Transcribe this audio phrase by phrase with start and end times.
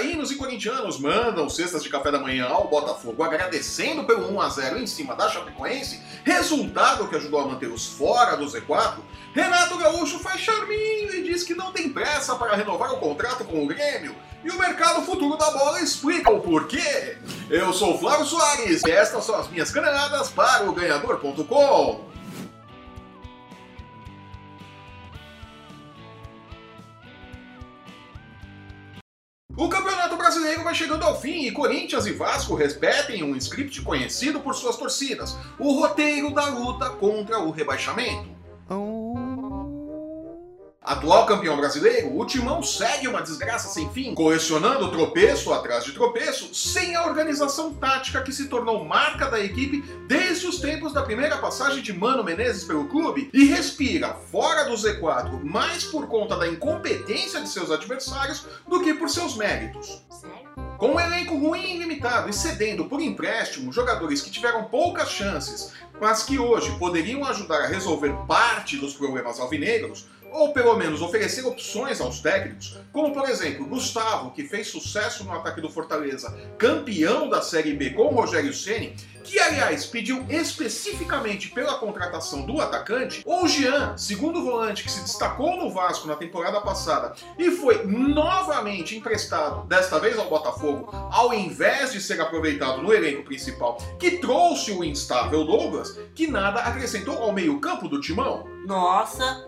[0.00, 4.48] vascaínos e corintianos mandam cestas de café da manhã ao Botafogo agradecendo pelo 1 a
[4.48, 8.96] 0 em cima da Chapecoense, resultado que ajudou a manter os fora do Z4,
[9.34, 13.62] Renato Gaúcho faz charminho e diz que não tem pressa para renovar o contrato com
[13.62, 17.18] o Grêmio, e o mercado futuro da bola explica o porquê.
[17.50, 22.09] Eu sou o Flávio Soares e estas são as minhas caneladas para o Ganhador.com.
[29.60, 34.40] O Campeonato Brasileiro vai chegando ao fim e Corinthians e Vasco repetem um script conhecido
[34.40, 38.26] por suas torcidas: o roteiro da luta contra o rebaixamento.
[40.90, 46.52] Atual campeão brasileiro, o Timão segue uma desgraça sem fim, colecionando tropeço atrás de tropeço,
[46.52, 51.38] sem a organização tática que se tornou marca da equipe desde os tempos da primeira
[51.38, 56.48] passagem de Mano Menezes pelo clube, e respira fora do Z4 mais por conta da
[56.48, 60.02] incompetência de seus adversários do que por seus méritos.
[60.76, 65.72] Com um elenco ruim e limitado e cedendo por empréstimo jogadores que tiveram poucas chances,
[66.00, 71.44] mas que hoje poderiam ajudar a resolver parte dos problemas alvinegros, ou pelo menos oferecer
[71.44, 77.28] opções aos técnicos, como por exemplo Gustavo, que fez sucesso no ataque do Fortaleza, campeão
[77.28, 83.46] da Série B com Rogério Ceni, que aliás pediu especificamente pela contratação do atacante, ou
[83.46, 89.66] Jean, segundo volante que se destacou no Vasco na temporada passada e foi novamente emprestado,
[89.66, 94.82] desta vez ao Botafogo, ao invés de ser aproveitado no elenco principal, que trouxe o
[94.82, 98.44] instável Douglas, que nada acrescentou ao meio-campo do timão.
[98.66, 99.46] Nossa,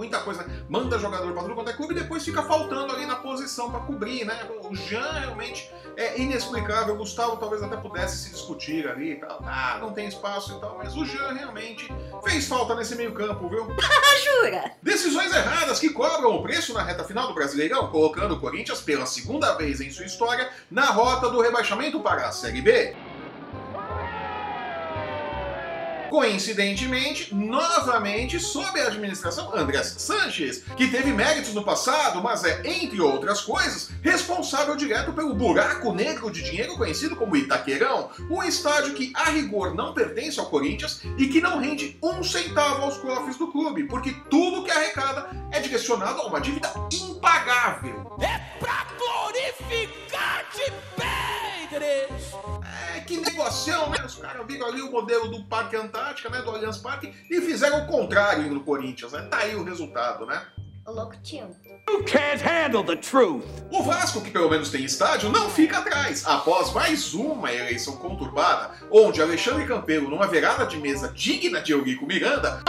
[0.00, 3.16] muita coisa, manda jogador para tudo quanto é clube e depois fica faltando ali na
[3.16, 4.48] posição para cobrir, né?
[4.64, 9.40] O Jean realmente é inexplicável, o Gustavo talvez até pudesse se discutir ali e tal,
[9.44, 11.92] ah, não tem espaço e tal, mas o Jean realmente
[12.24, 13.66] fez falta nesse meio campo, viu?
[14.24, 14.72] jura?
[14.82, 19.04] Decisões erradas que cobram o preço na reta final do Brasileirão, colocando o Corinthians pela
[19.04, 22.96] segunda vez em sua história na rota do rebaixamento para a Série B.
[26.10, 33.00] Coincidentemente, novamente sob a administração Andrés Sanches, que teve méritos no passado, mas é, entre
[33.00, 39.12] outras coisas, responsável direto pelo buraco negro de dinheiro conhecido como Itaquerão, um estádio que
[39.14, 43.46] a rigor não pertence ao Corinthians e que não rende um centavo aos cofres do
[43.52, 48.16] clube, porque tudo que arrecada é direcionado a uma dívida impagável.
[48.20, 48.39] É
[53.60, 53.98] negocião, né?
[54.04, 56.40] Os caras viram ali o modelo do Parque Antártica, né?
[56.42, 59.22] Do Allianz Parque, e fizeram o contrário no Corinthians, né?
[59.30, 60.42] Tá aí o resultado, né?
[61.88, 63.44] You can't handle the truth!
[63.70, 66.26] O Vasco, que pelo menos tem estádio, não fica atrás.
[66.26, 72.06] Após mais uma eleição conturbada, onde Alexandre Campelo, numa virada de mesa digna de Eurico
[72.06, 72.62] Miranda,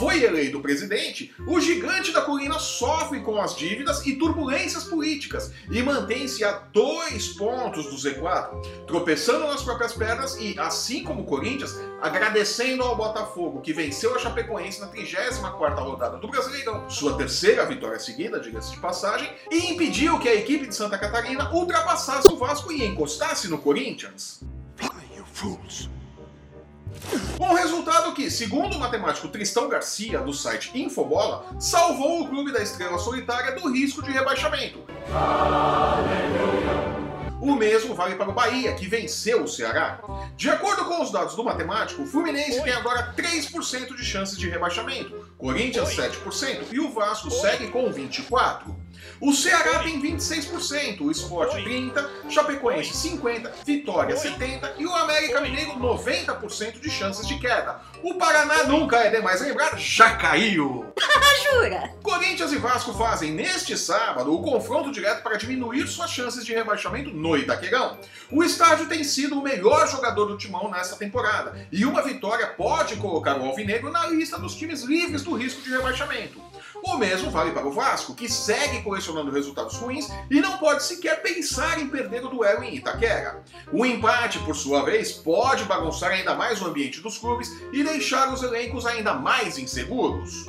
[0.00, 5.82] foi eleito presidente, o gigante da colina sofre com as dívidas e turbulências políticas e
[5.82, 11.78] mantém-se a dois pontos do Z4, tropeçando nas próprias pernas e, assim como o Corinthians,
[12.00, 17.98] agradecendo ao Botafogo, que venceu a Chapecoense na 34ª rodada do Brasileirão, sua terceira vitória
[17.98, 22.72] seguida, diga-se de passagem, e impediu que a equipe de Santa Catarina ultrapassasse o Vasco
[22.72, 24.40] e encostasse no Corinthians.
[25.14, 25.99] You fools!
[27.40, 32.62] Um resultado que, segundo o matemático Tristão Garcia, do site Infobola, salvou o clube da
[32.62, 34.84] Estrela Solitária do risco de rebaixamento.
[37.40, 40.00] O mesmo vale para o Bahia, que venceu o Ceará.
[40.36, 44.50] De acordo com os dados do matemático, o Fluminense tem agora 3% de chances de
[44.50, 48.74] rebaixamento, Corinthians 7% e o Vasco segue com 24%.
[49.20, 55.72] O Ceará tem 26%, o Sport 30%, Chapecoense 50%, Vitória 70% e o América Mineiro
[55.72, 57.80] 90% de chances de queda.
[58.02, 60.92] O Paraná nunca é demais lembrar, já caiu!
[61.50, 61.94] jura?
[62.02, 67.10] Corinthians e Vasco fazem neste sábado o confronto direto para diminuir suas chances de rebaixamento
[67.10, 67.98] no Itaquerão.
[68.30, 72.96] O estádio tem sido o melhor jogador do timão nesta temporada e uma vitória pode
[72.96, 76.40] colocar o Alvinegro na lista dos times livres do risco de rebaixamento.
[76.82, 81.22] O mesmo vale para o Vasco, que segue colecionando resultados ruins e não pode sequer
[81.22, 83.42] pensar em perder o duelo em Itaquera.
[83.72, 88.32] O empate, por sua vez, pode bagunçar ainda mais o ambiente dos clubes e deixar
[88.32, 90.46] os elencos ainda mais inseguros.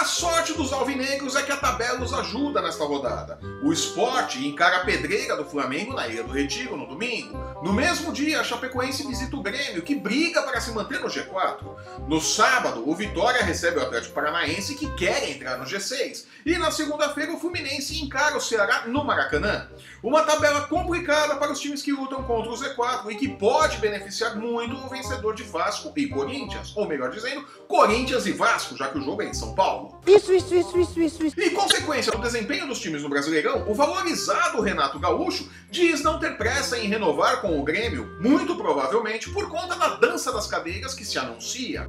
[0.00, 3.36] A sorte dos alvinegros é que a tabela os ajuda nesta rodada.
[3.64, 7.36] O esporte encara a pedreira do Flamengo na Ilha do Retiro no domingo.
[7.64, 11.66] No mesmo dia, a Chapecoense visita o Grêmio, que briga para se manter no G4.
[12.06, 16.26] No sábado, o Vitória recebe o Atlético Paranaense, que quer entrar no G6.
[16.46, 19.68] E na segunda-feira, o Fluminense encara o Ceará no Maracanã.
[20.00, 24.36] Uma tabela complicada para os times que lutam contra o Z4 e que pode beneficiar
[24.36, 28.98] muito o vencedor de Vasco e Corinthians, ou melhor dizendo, Corinthians e Vasco, já que
[28.98, 29.97] o jogo é em São Paulo.
[30.08, 31.40] Isso, isso, isso, isso, isso, isso.
[31.40, 36.38] E consequência do desempenho dos times no Brasileirão, o valorizado Renato Gaúcho diz não ter
[36.38, 41.04] pressa em renovar com o Grêmio, muito provavelmente por conta da dança das cadeiras que
[41.04, 41.86] se anuncia.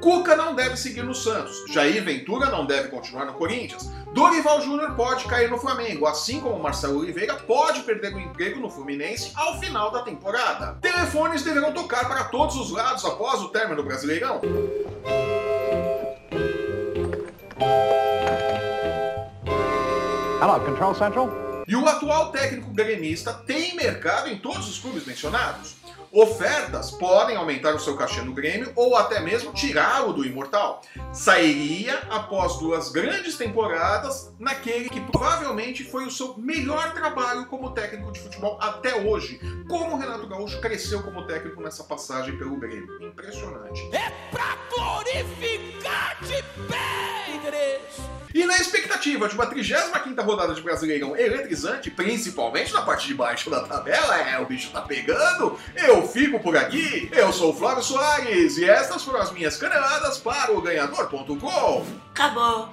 [0.00, 4.94] Cuca não deve seguir no Santos, Jair Ventura não deve continuar no Corinthians, Dorival Júnior
[4.94, 9.60] pode cair no Flamengo, assim como Marcelo Oliveira pode perder o emprego no Fluminense ao
[9.60, 10.78] final da temporada.
[10.80, 14.40] Telefones deverão tocar para todos os lados após o término do Brasileirão.
[20.40, 21.28] Hello, Control Central?
[21.68, 25.76] E o atual técnico gremista tem mercado em todos os clubes mencionados.
[26.10, 30.80] Ofertas podem aumentar o seu cachê no Grêmio ou até mesmo tirá-lo do imortal.
[31.12, 38.10] Sairia após duas grandes temporadas naquele que provavelmente foi o seu melhor trabalho como técnico
[38.10, 39.38] de futebol até hoje.
[39.68, 42.88] Como o Renato Gaúcho cresceu como técnico nessa passagem pelo Grêmio.
[43.02, 43.82] Impressionante.
[43.94, 47.09] É pra glorificar-te bem, Deus!
[48.32, 53.50] E na expectativa de uma 35 rodada de Brasileirão eletrizante, principalmente na parte de baixo
[53.50, 57.08] da tabela, é, o bicho tá pegando, eu fico por aqui.
[57.12, 61.86] Eu sou o Flávio Soares e estas foram as minhas caneladas para o ganhador.com.
[62.10, 62.72] Acabou.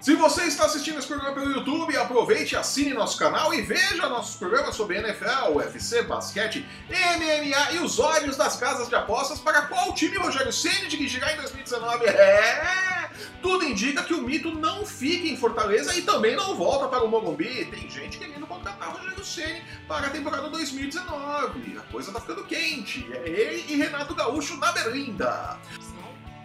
[0.00, 4.36] Se você está assistindo esse programa pelo YouTube, aproveite, assine nosso canal e veja nossos
[4.36, 9.92] programas sobre NFL, UFC, basquete, MMA e os olhos das casas de apostas para qual
[9.94, 12.06] time Rogério Ceni dirigirá em 2019.
[12.06, 12.97] É!
[13.42, 17.08] Tudo indica que o mito não fica em Fortaleza e também não volta para o
[17.08, 17.64] Morumbi.
[17.66, 21.78] Tem gente querendo contratar Rogério Ceni para a temporada 2019.
[21.78, 23.06] A coisa tá ficando quente.
[23.12, 25.58] É ele e Renato Gaúcho na berlinda.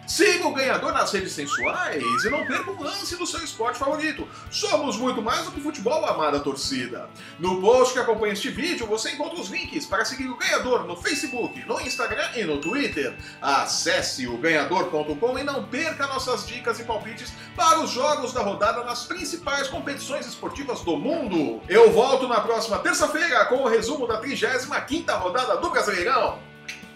[0.06, 4.28] Siga o ganhador nas redes sensuais e não perca um lance do seu esporte favorito.
[4.50, 7.08] Somos muito mais do que futebol, amada torcida.
[7.38, 10.96] No post que acompanha este vídeo, você encontra os links para seguir o ganhador no
[10.96, 13.16] Facebook, no Instagram e no Twitter.
[13.40, 18.84] Acesse o ganhador.com e não perca nossas dicas e palpites para os jogos da rodada
[18.84, 21.62] nas principais competições esportivas do mundo.
[21.68, 26.38] Eu volto na próxima terça-feira com o resumo da 35ª rodada do Brasileirão.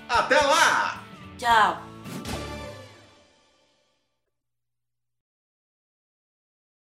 [0.09, 1.03] Até lá!
[1.39, 1.88] Tchau.